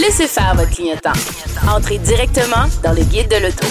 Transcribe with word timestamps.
Laissez 0.00 0.26
faire 0.26 0.54
votre 0.54 0.68
clientèle. 0.68 1.12
Entrez 1.74 1.96
directement 1.96 2.66
dans 2.84 2.92
le 2.92 3.02
guide 3.02 3.30
de 3.30 3.42
l'auto. 3.42 3.66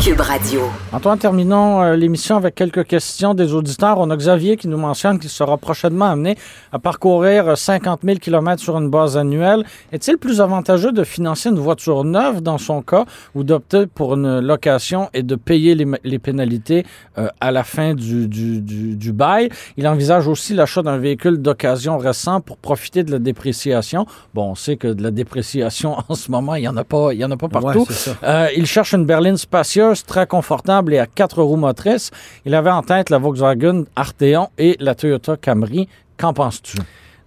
Cube 0.00 0.20
Radio. 0.20 0.62
Antoine, 0.92 1.18
terminons 1.18 1.82
euh, 1.82 1.94
l'émission 1.94 2.36
avec 2.36 2.54
quelques 2.54 2.86
questions 2.86 3.34
des 3.34 3.52
auditeurs. 3.52 3.98
On 3.98 4.08
a 4.08 4.16
Xavier 4.16 4.56
qui 4.56 4.66
nous 4.66 4.78
mentionne 4.78 5.18
qu'il 5.18 5.28
sera 5.28 5.58
prochainement 5.58 6.06
amené 6.06 6.38
à 6.72 6.78
parcourir 6.78 7.56
50 7.56 8.00
000 8.02 8.18
km 8.18 8.62
sur 8.62 8.78
une 8.78 8.88
base 8.88 9.16
annuelle. 9.18 9.64
Est-il 9.92 10.16
plus 10.16 10.40
avantageux 10.40 10.92
de 10.92 11.04
financer 11.04 11.50
une 11.50 11.58
voiture 11.58 12.04
neuve 12.04 12.40
dans 12.40 12.58
son 12.58 12.80
cas 12.80 13.04
ou 13.34 13.44
d'opter 13.44 13.86
pour 13.86 14.14
une 14.14 14.40
location 14.40 15.10
et 15.12 15.22
de 15.22 15.34
payer 15.34 15.74
les, 15.74 16.18
pénalités 16.18 16.86
euh, 17.18 17.28
à 17.40 17.50
la 17.50 17.64
fin 17.64 17.94
du, 17.94 18.26
du, 18.26 18.60
du, 18.60 18.96
du 18.96 19.12
bail? 19.12 19.50
Il 19.76 19.86
envisage 19.86 20.28
aussi 20.28 20.54
l'achat 20.54 20.82
d'un 20.82 20.98
véhicule 20.98 21.38
d'occasion 21.38 21.98
récent 21.98 22.40
pour 22.40 22.56
profiter 22.56 23.04
de 23.04 23.10
la 23.10 23.18
dépréciation. 23.18 24.06
Bon, 24.34 24.50
on 24.50 24.54
sait 24.54 24.76
que 24.76 24.88
de 24.88 25.02
la 25.02 25.10
dépréciation 25.10 25.57
en 25.64 26.14
ce 26.14 26.30
moment, 26.30 26.54
il 26.54 26.62
n'y 26.62 26.68
en 26.68 26.76
a 26.76 26.84
pas, 26.84 27.12
il 27.12 27.18
y 27.18 27.24
en 27.24 27.30
a 27.30 27.36
pas 27.36 27.48
partout. 27.48 27.86
Euh, 28.22 28.48
il 28.56 28.66
cherche 28.66 28.92
une 28.92 29.04
berline 29.04 29.36
spacieuse, 29.36 30.04
très 30.04 30.26
confortable 30.26 30.94
et 30.94 30.98
à 30.98 31.06
quatre 31.06 31.42
roues 31.42 31.56
motrices. 31.56 32.10
Il 32.44 32.54
avait 32.54 32.70
en 32.70 32.82
tête 32.82 33.10
la 33.10 33.18
Volkswagen 33.18 33.84
Arteon 33.96 34.48
et 34.58 34.76
la 34.80 34.94
Toyota 34.94 35.36
Camry. 35.36 35.88
Qu'en 36.16 36.32
penses-tu? 36.32 36.78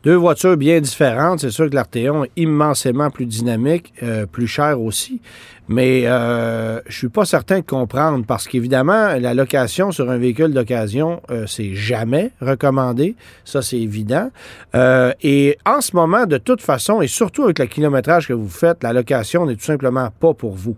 Deux 0.03 0.15
voitures 0.15 0.57
bien 0.57 0.81
différentes. 0.81 1.41
C'est 1.41 1.51
sûr 1.51 1.69
que 1.69 1.75
l'Arteon 1.75 2.23
est 2.25 2.31
immensément 2.35 3.09
plus 3.11 3.27
dynamique, 3.27 3.93
euh, 4.01 4.25
plus 4.25 4.47
cher 4.47 4.81
aussi. 4.81 5.21
Mais 5.71 6.03
euh, 6.05 6.81
je 6.85 6.97
suis 6.97 7.07
pas 7.07 7.23
certain 7.23 7.59
de 7.59 7.65
comprendre 7.65 8.25
parce 8.27 8.45
qu'évidemment, 8.45 9.15
la 9.17 9.33
location 9.33 9.93
sur 9.93 10.11
un 10.11 10.17
véhicule 10.17 10.53
d'occasion, 10.53 11.21
euh, 11.31 11.45
c'est 11.47 11.75
jamais 11.75 12.31
recommandé. 12.41 13.15
Ça, 13.45 13.61
c'est 13.61 13.79
évident. 13.79 14.31
Euh, 14.75 15.13
et 15.21 15.57
en 15.65 15.79
ce 15.79 15.95
moment, 15.95 16.25
de 16.25 16.37
toute 16.37 16.61
façon, 16.61 17.01
et 17.01 17.07
surtout 17.07 17.43
avec 17.45 17.59
le 17.59 17.67
kilométrage 17.67 18.27
que 18.27 18.33
vous 18.33 18.49
faites, 18.49 18.83
la 18.83 18.91
location 18.91 19.45
n'est 19.45 19.55
tout 19.55 19.63
simplement 19.63 20.09
pas 20.19 20.33
pour 20.33 20.55
vous. 20.55 20.75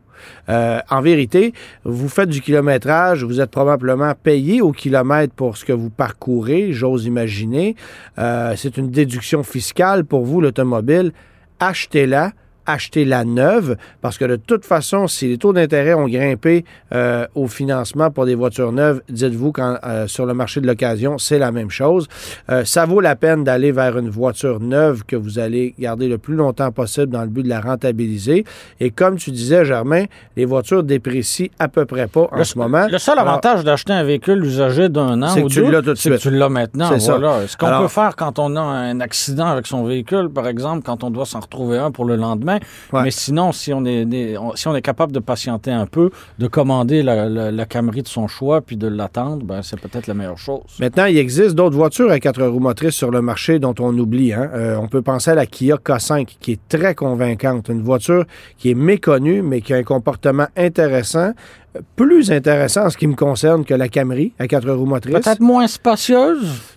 Euh, 0.49 0.79
en 0.91 1.01
vérité, 1.01 1.53
vous 1.85 2.07
faites 2.07 2.29
du 2.29 2.41
kilométrage, 2.41 3.23
vous 3.23 3.41
êtes 3.41 3.49
probablement 3.49 4.13
payé 4.21 4.61
au 4.61 4.73
kilomètre 4.73 5.33
pour 5.33 5.57
ce 5.57 5.65
que 5.65 5.73
vous 5.73 5.89
parcourez, 5.89 6.71
j'ose 6.71 7.05
imaginer. 7.05 7.75
Euh, 8.19 8.53
c'est 8.55 8.77
une 8.77 8.91
déduction 8.91 9.41
fiscale 9.41 10.05
pour 10.05 10.23
vous, 10.23 10.39
l'automobile. 10.39 11.13
Achetez-la 11.59 12.33
acheter 12.65 13.05
la 13.05 13.25
neuve, 13.25 13.77
parce 14.01 14.17
que 14.17 14.25
de 14.25 14.35
toute 14.35 14.65
façon, 14.65 15.07
si 15.07 15.27
les 15.27 15.37
taux 15.37 15.53
d'intérêt 15.53 15.93
ont 15.93 16.07
grimpé 16.07 16.65
euh, 16.93 17.25
au 17.35 17.47
financement 17.47 18.11
pour 18.11 18.25
des 18.25 18.35
voitures 18.35 18.71
neuves, 18.71 19.01
dites-vous 19.09 19.51
quand 19.51 19.77
euh, 19.83 20.07
sur 20.07 20.25
le 20.25 20.33
marché 20.33 20.61
de 20.61 20.67
l'occasion, 20.67 21.17
c'est 21.17 21.39
la 21.39 21.51
même 21.51 21.69
chose. 21.69 22.07
Euh, 22.49 22.63
ça 22.65 22.85
vaut 22.85 23.01
la 23.01 23.15
peine 23.15 23.43
d'aller 23.43 23.71
vers 23.71 23.97
une 23.97 24.09
voiture 24.09 24.59
neuve 24.59 25.03
que 25.05 25.15
vous 25.15 25.39
allez 25.39 25.75
garder 25.77 26.07
le 26.07 26.17
plus 26.17 26.35
longtemps 26.35 26.71
possible 26.71 27.07
dans 27.07 27.21
le 27.21 27.27
but 27.27 27.43
de 27.43 27.49
la 27.49 27.61
rentabiliser. 27.61 28.45
Et 28.79 28.91
comme 28.91 29.17
tu 29.17 29.31
disais, 29.31 29.65
Germain, 29.65 30.05
les 30.35 30.45
voitures 30.45 30.83
déprécient 30.83 31.47
à 31.59 31.67
peu 31.67 31.85
près 31.85 32.07
pas 32.07 32.27
en 32.31 32.37
le, 32.37 32.43
ce 32.43 32.57
moment. 32.57 32.87
Le 32.89 32.97
seul 32.97 33.19
avantage 33.19 33.63
d'acheter 33.63 33.93
un 33.93 34.03
véhicule 34.03 34.43
usagé 34.43 34.89
d'un 34.89 35.21
an 35.21 35.29
C'est 35.29 35.43
ou 35.43 35.49
deux, 35.49 35.69
l'as 35.69 35.81
tout 35.81 35.89
de 35.89 35.95
c'est 35.95 36.09
que 36.09 36.15
tu 36.15 36.31
l'as 36.31 36.49
maintenant. 36.49 36.89
C'est 36.89 36.99
ça. 36.99 37.19
Ce 37.47 37.57
qu'on 37.57 37.81
peut 37.81 37.87
faire 37.87 38.15
quand 38.15 38.39
on 38.39 38.55
a 38.55 38.61
un 38.61 38.99
accident 38.99 39.47
avec 39.47 39.67
son 39.67 39.83
véhicule, 39.83 40.29
par 40.29 40.47
exemple, 40.47 40.83
quand 40.83 41.03
on 41.03 41.09
doit 41.09 41.25
s'en 41.25 41.39
retrouver 41.39 41.77
un 41.77 41.91
pour 41.91 42.05
le 42.05 42.15
lendemain. 42.15 42.52
Ouais. 42.91 43.03
Mais 43.03 43.11
sinon, 43.11 43.51
si 43.51 43.73
on, 43.73 43.83
est, 43.85 44.05
si 44.55 44.67
on 44.67 44.75
est 44.75 44.81
capable 44.81 45.11
de 45.11 45.19
patienter 45.19 45.71
un 45.71 45.85
peu, 45.85 46.09
de 46.39 46.47
commander 46.47 47.03
la, 47.03 47.27
la- 47.29 47.51
la 47.51 47.65
Camry 47.65 48.01
de 48.03 48.07
son 48.07 48.27
choix 48.27 48.61
puis 48.61 48.77
de 48.77 48.87
l'attendre, 48.87 49.43
ben, 49.45 49.61
c'est 49.61 49.79
peut-être 49.79 50.07
la 50.07 50.13
meilleure 50.13 50.37
chose. 50.37 50.61
Maintenant, 50.79 51.05
il 51.05 51.17
existe 51.17 51.55
d'autres 51.55 51.75
voitures 51.75 52.11
à 52.11 52.19
quatre 52.19 52.43
roues 52.43 52.59
motrices 52.59 52.95
sur 52.95 53.11
le 53.11 53.21
marché 53.21 53.59
dont 53.59 53.75
on 53.79 53.97
oublie. 53.97 54.33
hein. 54.33 54.49
Euh, 54.53 54.75
on 54.77 54.87
peut 54.87 55.01
penser 55.01 55.31
à 55.31 55.35
la 55.35 55.45
Kia 55.45 55.75
K5, 55.75 56.27
qui 56.39 56.53
est 56.53 56.59
très 56.69 56.95
convaincante. 56.95 57.69
Une 57.69 57.81
voiture 57.83 58.25
qui 58.57 58.71
est 58.71 58.75
méconnue, 58.75 59.41
mais 59.41 59.61
qui 59.61 59.73
a 59.73 59.77
un 59.77 59.83
comportement 59.83 60.47
intéressant, 60.57 61.31
euh, 61.75 61.79
plus 61.95 62.31
intéressant 62.31 62.85
en 62.85 62.89
ce 62.89 62.97
qui 62.97 63.07
me 63.07 63.15
concerne 63.15 63.65
que 63.65 63.73
la 63.73 63.89
Camry 63.89 64.33
à 64.39 64.47
quatre 64.47 64.69
roues 64.69 64.85
motrices. 64.85 65.13
Peut-être 65.15 65.39
moins 65.41 65.67
spacieuse. 65.67 66.72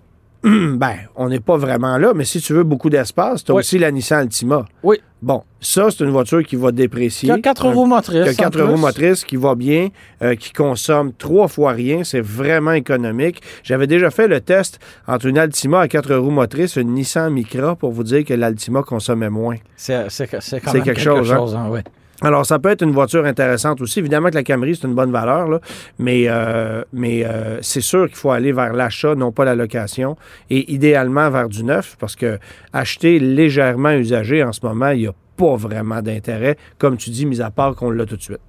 Ben, 0.77 0.95
on 1.17 1.29
n'est 1.29 1.41
pas 1.41 1.57
vraiment 1.57 1.99
là, 1.99 2.13
mais 2.15 2.25
si 2.25 2.41
tu 2.41 2.53
veux 2.53 2.63
beaucoup 2.63 2.89
d'espace, 2.89 3.43
tu 3.45 3.51
as 3.51 3.55
Oui. 3.55 3.61
aussi 3.61 3.79
la 3.79 3.91
Nissan 3.91 4.21
Altima. 4.21 4.65
Oui. 4.83 4.99
Bon, 5.21 5.43
ça, 5.61 5.89
c'est 5.91 6.05
une 6.05 6.11
voiture 6.11 6.43
qui 6.45 6.55
va 6.57 6.71
déprécier. 6.71 7.29
Qui 7.29 7.33
a 7.33 7.39
quatre 7.41 7.69
roues 7.69 7.87
motrices. 7.87 8.23
qui 8.23 8.29
a 8.29 8.35
quatre 8.35 8.63
roues 8.63 8.77
motrices, 8.77 9.25
qui 9.25 9.35
va 9.37 9.55
bien, 9.57 9.89
euh, 10.23 10.37
qui 10.37 10.53
consomme 10.53 11.13
trois 11.15 11.49
fois 11.49 11.73
rien. 11.73 12.05
C'est 12.05 12.21
vraiment 12.21 12.73
économique. 12.73 13.43
J'avais 13.65 13.87
déjà 13.89 14.11
fait 14.11 14.29
le 14.29 14.41
test 14.41 14.79
entre 15.09 15.27
une 15.27 15.39
Altima 15.39 15.81
à 15.81 15.89
quatre 15.89 16.15
roues 16.15 16.31
motrices 16.31 16.77
et 16.77 16.83
une 16.83 16.93
Nissan 16.93 17.33
Micra 17.33 17.75
pour 17.75 17.91
vous 17.93 18.05
dire 18.05 18.25
que 18.25 18.35
l'Altima 18.35 18.83
consommait 18.83 19.31
moins. 19.31 19.57
C'est 19.75 20.09
c'est- 20.11 20.29
c'est 20.41 20.61
quand 20.61 20.75
même 20.75 20.83
quelque 20.85 20.97
quelque, 21.01 21.17
chose, 21.17 21.33
hein? 21.33 21.37
chose. 21.39 21.57
hein, 21.57 21.69
ouais. 21.71 21.83
Alors, 22.23 22.47
ça 22.47 22.59
peut 22.59 22.71
être 22.71 22.83
une 22.83 22.93
voiture 22.93 23.25
intéressante 23.27 23.81
aussi. 23.81 23.99
Évidemment 23.99 24.31
que 24.31 24.37
la 24.37 24.43
Camry, 24.43 24.75
c'est 24.75 24.87
une 24.87 24.95
bonne 24.95 25.13
valeur, 25.13 25.61
mais, 25.99 26.25
euh, 26.29 26.83
mais 26.93 27.25
euh, 27.25 27.59
c'est 27.61 27.83
sûr 27.83 28.07
qu'il 28.07 28.17
faut 28.17 28.31
aller 28.31 28.53
vers 28.53 28.73
l'achat, 28.73 29.15
non 29.15 29.33
pas 29.33 29.45
la 29.45 29.55
location, 29.55 30.17
et 30.49 30.73
idéalement 30.73 31.29
vers 31.31 31.49
du 31.49 31.63
neuf, 31.63 31.97
parce 31.99 32.17
que 32.17 32.39
acheter 32.73 33.19
légèrement 33.19 33.93
usagé 33.93 34.43
en 34.43 34.53
ce 34.53 34.65
moment, 34.65 34.91
il 34.91 35.01
n'y 35.01 35.07
a 35.07 35.15
pas 35.37 35.57
vraiment 35.57 36.01
d'intérêt, 36.01 36.57
comme 36.79 36.97
tu 36.97 37.11
dis, 37.11 37.27
mis 37.27 37.43
à 37.43 37.51
part 37.51 37.75
qu'on 37.75 37.91
l'a 37.91 38.07
tout 38.07 38.17
de 38.17 38.23
suite. 38.23 38.41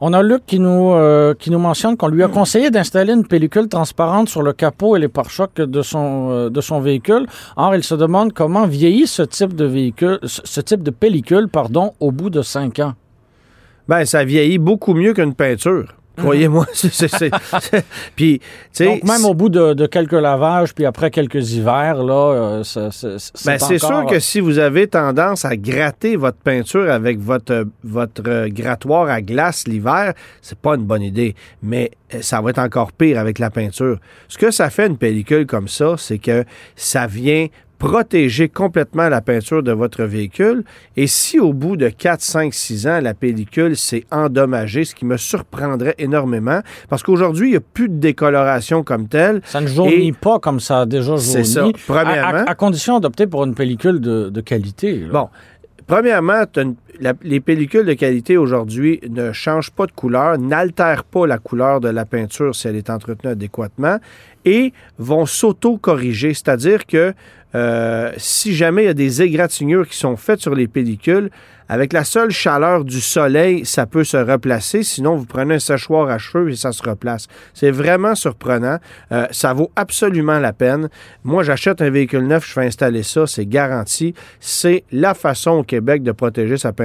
On 0.00 0.12
a 0.12 0.20
Luc 0.24 0.44
qui 0.44 0.58
nous, 0.58 0.92
euh, 0.92 1.34
qui 1.34 1.52
nous 1.52 1.60
mentionne 1.60 1.96
qu'on 1.96 2.08
lui 2.08 2.24
a 2.24 2.28
conseillé 2.28 2.72
d'installer 2.72 3.12
une 3.12 3.24
pellicule 3.24 3.68
transparente 3.68 4.28
sur 4.28 4.42
le 4.42 4.52
capot 4.52 4.96
et 4.96 4.98
les 4.98 5.06
pare-chocs 5.06 5.54
de 5.54 5.82
son, 5.82 6.50
de 6.50 6.60
son 6.60 6.80
véhicule. 6.80 7.26
Or, 7.56 7.76
il 7.76 7.84
se 7.84 7.94
demande 7.94 8.32
comment 8.32 8.66
vieillit 8.66 9.06
ce 9.06 9.22
type 9.22 9.54
de 9.54 9.64
véhicule, 9.64 10.18
ce 10.24 10.60
type 10.60 10.82
de 10.82 10.90
pellicule, 10.90 11.46
pardon, 11.46 11.92
au 12.00 12.10
bout 12.10 12.30
de 12.30 12.42
cinq 12.42 12.80
ans. 12.80 12.94
Ben, 13.88 14.04
ça 14.04 14.24
vieillit 14.24 14.58
beaucoup 14.58 14.94
mieux 14.94 15.14
qu'une 15.14 15.34
peinture. 15.34 15.94
Croyez-moi, 16.14 16.66
c'est- 16.74 17.30
Puis, 18.14 18.38
tu 18.40 18.46
sais, 18.72 18.84
Donc, 18.84 19.04
même 19.04 19.24
au 19.24 19.32
bout 19.32 19.48
de, 19.48 19.72
de 19.72 19.86
quelques 19.86 20.12
lavages, 20.12 20.74
puis 20.74 20.84
après 20.84 21.10
quelques 21.10 21.52
hivers, 21.52 22.02
là, 22.04 22.32
euh, 22.60 22.62
c'est 22.64 23.46
Ben, 23.46 23.58
c'est 23.58 23.78
sûr 23.78 24.04
que 24.06 24.18
si 24.18 24.40
vous 24.40 24.58
avez 24.58 24.86
tendance 24.88 25.46
à 25.46 25.56
gratter 25.56 26.16
votre 26.16 26.36
peinture 26.36 26.90
avec 26.90 27.18
votre, 27.18 27.66
votre 27.82 28.22
euh, 28.28 28.48
grattoir 28.50 29.08
à 29.08 29.22
glace 29.22 29.66
l'hiver, 29.66 30.12
c'est 30.42 30.58
pas 30.58 30.74
une 30.74 30.84
bonne 30.84 31.02
idée. 31.02 31.34
Mais 31.62 31.90
euh, 32.14 32.18
ça 32.20 32.42
va 32.42 32.50
être 32.50 32.58
encore 32.58 32.92
pire 32.92 33.18
avec 33.18 33.38
la 33.38 33.48
peinture. 33.48 33.98
Ce 34.28 34.36
que 34.36 34.50
ça 34.50 34.68
fait 34.68 34.88
une 34.88 34.98
pellicule 34.98 35.46
comme 35.46 35.68
ça, 35.68 35.94
c'est 35.96 36.18
que 36.18 36.44
ça 36.76 37.06
vient 37.06 37.46
protéger 37.82 38.48
complètement 38.48 39.08
la 39.08 39.20
peinture 39.20 39.60
de 39.64 39.72
votre 39.72 40.04
véhicule. 40.04 40.62
Et 40.96 41.08
si 41.08 41.40
au 41.40 41.52
bout 41.52 41.76
de 41.76 41.88
4, 41.88 42.20
5, 42.20 42.54
6 42.54 42.86
ans, 42.86 43.00
la 43.02 43.12
pellicule 43.12 43.76
s'est 43.76 44.04
endommagée, 44.12 44.84
ce 44.84 44.94
qui 44.94 45.04
me 45.04 45.16
surprendrait 45.16 45.96
énormément, 45.98 46.60
parce 46.88 47.02
qu'aujourd'hui, 47.02 47.48
il 47.48 47.50
n'y 47.50 47.56
a 47.56 47.60
plus 47.60 47.88
de 47.88 47.96
décoloration 47.96 48.84
comme 48.84 49.08
telle. 49.08 49.42
Ça 49.44 49.60
ne 49.60 49.66
jaunit 49.66 50.08
Et- 50.08 50.12
pas 50.12 50.38
comme 50.38 50.60
ça 50.60 50.82
a 50.82 50.86
déjà 50.86 51.16
jauni. 51.16 51.22
C'est 51.22 51.42
ça. 51.44 51.66
Premièrement- 51.88 52.38
À, 52.38 52.42
à- 52.42 52.50
à 52.50 52.54
condition 52.54 53.00
d'opter 53.00 53.26
pour 53.26 53.42
une 53.42 53.54
pellicule 53.56 54.00
de, 54.00 54.28
de 54.28 54.40
qualité. 54.40 55.00
là. 55.00 55.08
Bon. 55.12 55.28
Premièrement, 55.88 56.44
t'as 56.50 56.62
une- 56.62 56.76
les 57.22 57.40
pellicules 57.40 57.86
de 57.86 57.94
qualité 57.94 58.36
aujourd'hui 58.36 59.00
ne 59.08 59.32
changent 59.32 59.70
pas 59.70 59.86
de 59.86 59.92
couleur, 59.92 60.38
n'altèrent 60.38 61.04
pas 61.04 61.26
la 61.26 61.38
couleur 61.38 61.80
de 61.80 61.88
la 61.88 62.04
peinture 62.04 62.54
si 62.54 62.68
elle 62.68 62.76
est 62.76 62.90
entretenue 62.90 63.32
adéquatement 63.32 63.98
et 64.44 64.72
vont 64.98 65.26
s'auto-corriger. 65.26 66.34
C'est-à-dire 66.34 66.86
que 66.86 67.14
euh, 67.54 68.12
si 68.16 68.54
jamais 68.54 68.84
il 68.84 68.86
y 68.86 68.88
a 68.88 68.94
des 68.94 69.22
égratignures 69.22 69.86
qui 69.88 69.96
sont 69.96 70.16
faites 70.16 70.40
sur 70.40 70.54
les 70.54 70.68
pellicules, 70.68 71.30
avec 71.68 71.94
la 71.94 72.04
seule 72.04 72.30
chaleur 72.30 72.84
du 72.84 73.00
soleil, 73.00 73.64
ça 73.64 73.86
peut 73.86 74.04
se 74.04 74.18
replacer. 74.18 74.82
Sinon, 74.82 75.16
vous 75.16 75.24
prenez 75.24 75.54
un 75.54 75.58
séchoir 75.58 76.10
à 76.10 76.18
cheveux 76.18 76.50
et 76.50 76.56
ça 76.56 76.70
se 76.70 76.82
replace. 76.82 77.28
C'est 77.54 77.70
vraiment 77.70 78.14
surprenant. 78.14 78.76
Euh, 79.10 79.26
ça 79.30 79.54
vaut 79.54 79.70
absolument 79.74 80.38
la 80.38 80.52
peine. 80.52 80.90
Moi, 81.24 81.44
j'achète 81.44 81.80
un 81.80 81.88
véhicule 81.88 82.26
neuf, 82.26 82.46
je 82.46 82.52
fais 82.52 82.66
installer 82.66 83.02
ça, 83.02 83.26
c'est 83.26 83.46
garanti. 83.46 84.14
C'est 84.38 84.84
la 84.92 85.14
façon 85.14 85.52
au 85.52 85.62
Québec 85.62 86.02
de 86.02 86.12
protéger 86.12 86.58
sa 86.58 86.74
peinture. 86.74 86.81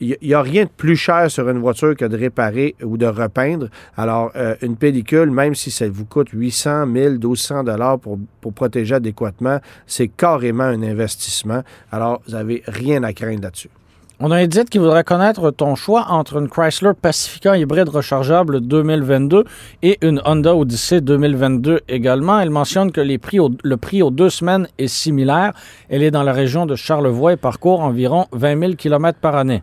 Il 0.00 0.16
n'y 0.22 0.34
a 0.34 0.42
rien 0.42 0.64
de 0.64 0.70
plus 0.70 0.96
cher 0.96 1.30
sur 1.30 1.48
une 1.48 1.58
voiture 1.58 1.96
que 1.96 2.04
de 2.04 2.16
réparer 2.16 2.74
ou 2.82 2.96
de 2.96 3.06
repeindre. 3.06 3.68
Alors, 3.96 4.30
euh, 4.36 4.54
une 4.62 4.76
pellicule, 4.76 5.30
même 5.30 5.54
si 5.54 5.70
ça 5.70 5.88
vous 5.88 6.04
coûte 6.04 6.28
800, 6.32 6.86
1000, 6.86 7.12
1200 7.12 7.64
dollars 7.64 7.98
pour, 7.98 8.18
pour 8.40 8.52
protéger 8.52 8.94
adéquatement, 8.94 9.60
c'est 9.86 10.08
carrément 10.08 10.64
un 10.64 10.82
investissement. 10.82 11.62
Alors, 11.90 12.22
vous 12.26 12.32
n'avez 12.32 12.62
rien 12.66 13.02
à 13.02 13.12
craindre 13.12 13.42
là-dessus. 13.42 13.70
On 14.18 14.30
a 14.30 14.40
Edith 14.40 14.70
qui 14.70 14.78
voudrait 14.78 15.04
connaître 15.04 15.50
ton 15.50 15.74
choix 15.74 16.06
entre 16.08 16.38
une 16.38 16.48
Chrysler 16.48 16.92
Pacifica 16.98 17.54
hybride 17.54 17.90
rechargeable 17.90 18.62
2022 18.62 19.44
et 19.82 19.98
une 20.00 20.22
Honda 20.24 20.56
Odyssey 20.56 21.02
2022 21.02 21.80
également. 21.86 22.40
Elle 22.40 22.48
mentionne 22.48 22.92
que 22.92 23.02
le 23.02 23.76
prix 23.76 24.00
aux 24.00 24.10
deux 24.10 24.30
semaines 24.30 24.68
est 24.78 24.86
similaire. 24.86 25.52
Elle 25.90 26.02
est 26.02 26.10
dans 26.10 26.22
la 26.22 26.32
région 26.32 26.64
de 26.64 26.76
Charlevoix 26.76 27.34
et 27.34 27.36
parcourt 27.36 27.80
environ 27.82 28.24
20 28.32 28.58
000 28.58 28.72
km 28.72 29.18
par 29.20 29.36
année. 29.36 29.62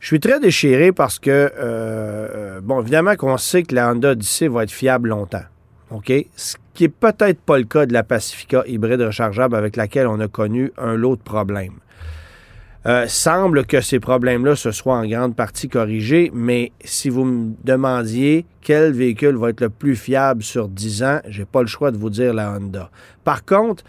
Je 0.00 0.06
suis 0.06 0.20
très 0.20 0.40
déchiré 0.40 0.92
parce 0.92 1.18
que, 1.18 1.30
euh, 1.30 1.50
euh, 1.58 2.60
bon, 2.62 2.80
évidemment 2.80 3.16
qu'on 3.16 3.36
sait 3.36 3.64
que 3.64 3.74
la 3.74 3.90
Honda 3.90 4.12
Odyssey 4.12 4.48
va 4.48 4.62
être 4.62 4.70
fiable 4.70 5.10
longtemps. 5.10 5.44
OK? 5.90 6.10
Ce 6.36 6.56
qui 6.72 6.84
n'est 6.84 6.88
peut-être 6.88 7.40
pas 7.40 7.58
le 7.58 7.64
cas 7.64 7.84
de 7.84 7.92
la 7.92 8.02
Pacifica 8.02 8.64
hybride 8.66 9.02
rechargeable 9.02 9.56
avec 9.56 9.76
laquelle 9.76 10.06
on 10.06 10.20
a 10.20 10.28
connu 10.28 10.72
un 10.78 10.94
lot 10.94 11.16
de 11.16 11.22
problèmes. 11.22 11.80
Euh, 12.86 13.06
semble 13.08 13.66
que 13.66 13.80
ces 13.80 13.98
problèmes-là 13.98 14.54
se 14.54 14.70
soient 14.70 14.98
en 14.98 15.06
grande 15.06 15.34
partie 15.34 15.68
corrigés, 15.68 16.30
mais 16.32 16.70
si 16.84 17.08
vous 17.08 17.24
me 17.24 17.52
demandiez 17.64 18.46
quel 18.60 18.92
véhicule 18.92 19.36
va 19.36 19.50
être 19.50 19.60
le 19.60 19.70
plus 19.70 19.96
fiable 19.96 20.44
sur 20.44 20.68
10 20.68 21.02
ans, 21.02 21.20
j'ai 21.26 21.44
pas 21.44 21.62
le 21.62 21.66
choix 21.66 21.90
de 21.90 21.96
vous 21.96 22.10
dire 22.10 22.32
la 22.32 22.52
Honda. 22.52 22.90
Par 23.24 23.44
contre, 23.44 23.82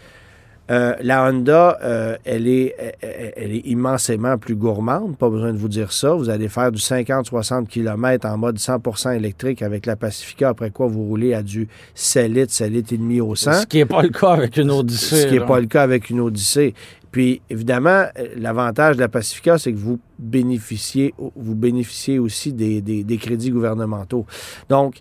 euh, 0.70 0.94
la 1.00 1.24
Honda, 1.24 1.78
euh, 1.82 2.16
elle, 2.24 2.46
est, 2.46 2.74
elle 3.00 3.52
est 3.52 3.66
immensément 3.66 4.36
plus 4.36 4.54
gourmande, 4.54 5.16
pas 5.16 5.30
besoin 5.30 5.52
de 5.52 5.58
vous 5.58 5.68
dire 5.68 5.92
ça. 5.92 6.12
Vous 6.12 6.28
allez 6.28 6.48
faire 6.48 6.70
du 6.70 6.80
50-60 6.80 7.66
km 7.68 8.26
en 8.26 8.36
mode 8.36 8.58
100% 8.58 9.16
électrique 9.16 9.62
avec 9.62 9.86
la 9.86 9.96
Pacifica, 9.96 10.50
après 10.50 10.70
quoi 10.70 10.86
vous 10.88 11.04
roulez 11.04 11.32
à 11.32 11.42
du 11.42 11.68
7 11.94 12.30
litres, 12.30 12.52
7 12.52 12.70
litres 12.70 12.92
et 12.92 12.98
demi 12.98 13.20
au 13.20 13.34
100. 13.34 13.62
Ce 13.62 13.66
qui 13.66 13.78
n'est 13.78 13.86
pas 13.86 14.02
le 14.02 14.10
cas 14.10 14.32
avec 14.32 14.56
une 14.58 14.70
Odyssée. 14.70 15.22
Ce 15.22 15.26
qui 15.28 15.38
n'est 15.38 15.46
pas 15.46 15.60
le 15.60 15.66
cas 15.66 15.82
avec 15.82 16.10
une 16.10 16.20
Odyssée. 16.20 16.74
Puis, 17.18 17.42
évidemment, 17.50 18.04
l'avantage 18.36 18.94
de 18.94 19.00
la 19.00 19.08
Pacifica, 19.08 19.58
c'est 19.58 19.72
que 19.72 19.76
vous 19.76 19.98
bénéficiez, 20.20 21.14
vous 21.18 21.56
bénéficiez 21.56 22.20
aussi 22.20 22.52
des, 22.52 23.18
crédits 23.20 23.50
gouvernementaux. 23.50 24.24
Donc, 24.68 25.00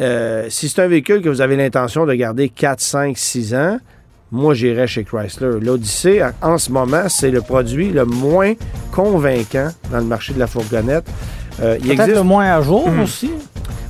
euh, 0.00 0.46
si 0.48 0.68
c'est 0.68 0.82
un 0.82 0.88
véhicule 0.88 1.22
que 1.22 1.28
vous 1.28 1.40
avez 1.40 1.54
l'intention 1.54 2.04
de 2.04 2.14
garder 2.14 2.48
4, 2.48 2.80
5, 2.80 3.16
6 3.16 3.54
ans, 3.54 3.78
moi, 4.32 4.54
j'irais 4.54 4.88
chez 4.88 5.04
Chrysler. 5.04 5.60
L'Odyssey, 5.60 6.20
en 6.42 6.58
ce 6.58 6.72
moment, 6.72 7.08
c'est 7.08 7.30
le 7.30 7.42
produit 7.42 7.90
le 7.90 8.06
moins 8.06 8.54
convaincant 8.90 9.68
dans 9.92 9.98
le 9.98 10.06
marché 10.06 10.34
de 10.34 10.40
la 10.40 10.48
fourgonnette. 10.48 11.08
Euh, 11.60 11.78
il 11.80 11.92
existe 11.92 12.16
le 12.16 12.24
moins 12.24 12.56
à 12.56 12.60
jour 12.60 12.90
hmm. 12.90 13.02
aussi. 13.02 13.30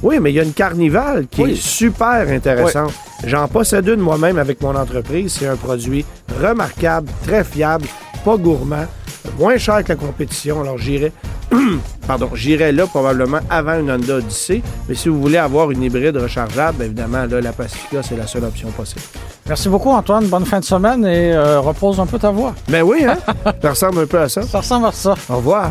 Oui, 0.03 0.19
mais 0.21 0.31
il 0.31 0.35
y 0.35 0.41
a 0.41 0.43
une 0.43 0.53
Carnival 0.53 1.27
qui 1.27 1.41
est 1.41 1.55
super 1.55 2.29
intéressante. 2.29 2.93
J'en 3.25 3.47
possède 3.49 3.87
une 3.89 4.01
moi-même 4.01 4.39
avec 4.39 4.61
mon 4.61 4.75
entreprise. 4.75 5.37
C'est 5.39 5.47
un 5.47 5.57
produit 5.57 6.05
remarquable, 6.41 7.09
très 7.25 7.45
fiable, 7.45 7.87
pas 8.25 8.37
gourmand, 8.37 8.87
moins 9.39 9.57
cher 9.59 9.85
que 9.85 9.91
la 9.91 9.97
compétition. 9.97 10.61
Alors 10.61 10.79
j'irai, 10.79 11.13
pardon, 12.07 12.31
j'irai 12.35 12.73
là 12.73 12.87
probablement 12.87 13.39
avant 13.49 13.79
une 13.79 13.91
Honda 13.91 14.17
Odyssey. 14.17 14.63
Mais 14.89 14.95
si 14.95 15.09
vous 15.09 15.21
voulez 15.21 15.39
avoir 15.39 15.71
une 15.71 15.83
hybride 15.83 16.17
rechargeable, 16.17 16.83
évidemment, 16.83 17.25
là, 17.27 17.41
la 17.41 17.53
Pacifica, 17.53 18.03
c'est 18.03 18.17
la 18.17 18.27
seule 18.27 18.45
option 18.45 18.71
possible. 18.71 19.03
Merci 19.47 19.69
beaucoup, 19.69 19.91
Antoine. 19.91 20.27
Bonne 20.27 20.47
fin 20.47 20.61
de 20.61 20.65
semaine 20.65 21.05
et 21.05 21.33
euh, 21.33 21.61
repose 21.61 22.01
un 22.01 22.07
peu 22.07 22.19
ta 22.19 22.31
voix. 22.31 22.55
Ben 22.69 22.83
oui, 22.83 23.05
hein? 23.05 23.19
ça 23.63 23.71
ressemble 23.71 24.01
un 24.01 24.07
peu 24.07 24.19
à 24.21 24.29
ça. 24.29 24.43
Ça 24.43 24.59
ressemble 24.59 24.87
à 24.87 24.93
ça. 24.93 25.15
Au 25.29 25.37
revoir. 25.37 25.71